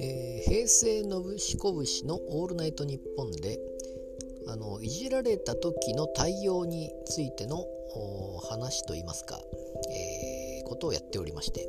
[0.00, 3.60] えー、平成のぶしこぶしの「オールナイトニッポンで」
[4.48, 7.66] あのいじられた時の対応についての
[8.48, 9.40] 話といいますか、
[9.90, 11.68] えー、ことをやっておりまして。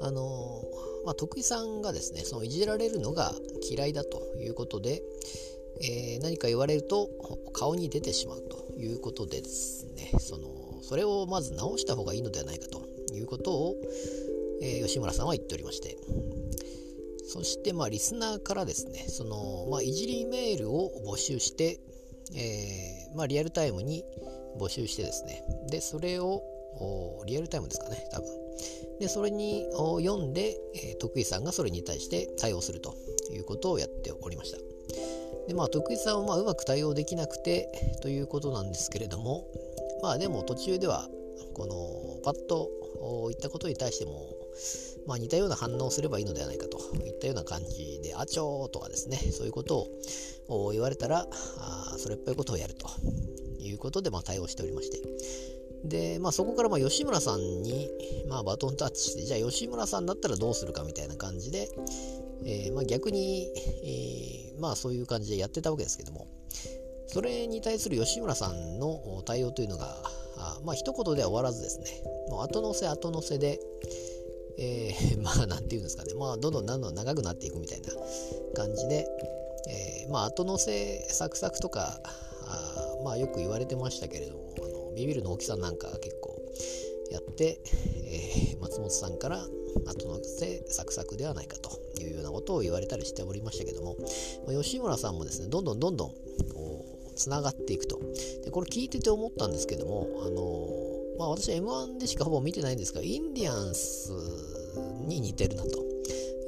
[0.00, 0.62] あの
[1.04, 3.32] まあ、徳井さんがですねそのいじられるのが
[3.62, 5.02] 嫌いだということで、
[5.82, 7.08] えー、何か言われると
[7.52, 10.10] 顔に出てしまうということでですね。
[10.18, 12.82] そのそれをまず直した方がいいのではないかと
[13.14, 13.74] いうことを、
[14.62, 15.96] えー、吉村さんは言っておりまして。
[17.28, 21.80] そしてまあリスナーからですねその、まあ、いじりメールを募集して、
[22.34, 24.04] えー、まあ、リアルタイムに
[24.60, 25.42] 募集してですね。
[25.68, 26.42] でそれを
[27.26, 28.28] リアルタイムですかね多分。
[29.00, 32.94] でそれに読んで、え、徳井さんがそれに対して対応すると
[33.30, 34.58] いうことをやっておりました。
[35.46, 37.68] でまあ徳井さんはまあうまく対応できなくて
[38.02, 39.46] ということなんですけれども
[40.02, 41.08] まあでも途中では
[41.54, 42.70] このパッと
[43.28, 44.36] 言ったことに対しても
[45.06, 49.86] まあ、似たような反応をすればいいのではないかといったような感じで、あちょーとかですね、そういうこと
[50.48, 51.26] を言われたら、
[51.58, 52.88] あそれっぽいことをやると
[53.60, 54.98] いうことで、まあ、対応しておりまして、
[55.88, 57.88] で、まあ、そこからまあ吉村さんに、
[58.28, 61.68] まあ、バトンタッチして、じゃあ吉村さんだったらどうするかみたいな感じで、
[62.44, 63.48] えー、まあ、逆に、
[63.84, 66.26] えー、まあそういう感じでやってたわけですけども、
[67.06, 69.96] それに対する吉村さんの対応というのが、
[70.38, 71.86] あまあ一言では終わらずですね、
[72.28, 73.58] もう後乗せ後乗せで、
[74.58, 77.92] えー、 まあなんていうんですかね、まあどんどんどんどん長くなっていくみたいな
[78.54, 79.06] 感じで、
[79.68, 82.00] えー、まあ後乗せサクサクとか、
[82.44, 84.46] あまあよく言われてましたけれども、
[84.96, 86.40] ビビるの大きさなんか結構
[87.12, 87.60] やって、
[88.06, 89.44] えー、松本さんから
[89.86, 93.96] 後のせサクサクではないかというようなことを言われたりしておりましたけども、
[94.46, 96.14] まあ、吉村さんもですねどんどんどんどん
[97.14, 98.00] つながっていくと。
[98.44, 100.68] でこれ聞いてて思ったんですけどもあの
[101.18, 104.12] まあ私は M1 でしかほぼ見てないんですがインディアンス
[105.06, 105.84] に似てるなと。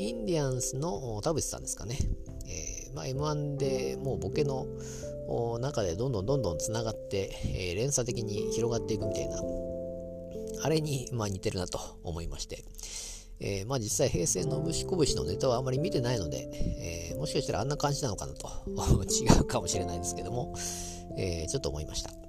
[0.00, 1.98] インディアンスの田淵さんですかね、
[2.98, 4.66] まあ、M1 でもうボケの
[5.60, 9.40] 中でどんどんどんどんつながって、えー、連鎖的に広がっていくみたいな、
[10.64, 12.64] あれに、まあ、似てるなと思いまして、
[13.38, 18.48] えー、まあ実際平成のぶしこぶしのネタはあまり見てないので、えー、もしかしたらあんな感じなのかなと。
[19.08, 20.54] 違うかもしれないですけども、
[21.16, 22.27] え、ちょっと思いました。